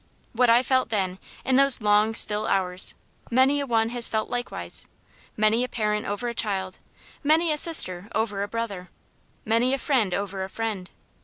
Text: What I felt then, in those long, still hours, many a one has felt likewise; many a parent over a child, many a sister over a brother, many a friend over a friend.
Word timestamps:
What 0.33 0.49
I 0.49 0.63
felt 0.63 0.89
then, 0.89 1.19
in 1.45 1.57
those 1.57 1.79
long, 1.79 2.15
still 2.15 2.47
hours, 2.47 2.95
many 3.29 3.59
a 3.59 3.67
one 3.67 3.89
has 3.89 4.07
felt 4.07 4.31
likewise; 4.31 4.87
many 5.37 5.63
a 5.63 5.69
parent 5.69 6.07
over 6.07 6.27
a 6.27 6.33
child, 6.33 6.79
many 7.23 7.51
a 7.51 7.57
sister 7.59 8.09
over 8.15 8.41
a 8.41 8.47
brother, 8.47 8.89
many 9.45 9.75
a 9.75 9.77
friend 9.77 10.15
over 10.15 10.43
a 10.43 10.49
friend. 10.49 10.89